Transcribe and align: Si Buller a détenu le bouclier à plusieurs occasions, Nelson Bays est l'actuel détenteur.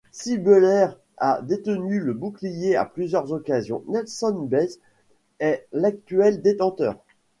Si 0.11 0.39
Buller 0.39 0.87
a 1.17 1.43
détenu 1.43 1.99
le 1.99 2.13
bouclier 2.15 2.75
à 2.75 2.85
plusieurs 2.85 3.31
occasions, 3.33 3.83
Nelson 3.87 4.33
Bays 4.49 4.79
est 5.37 5.67
l'actuel 5.73 6.41
détenteur. 6.41 6.97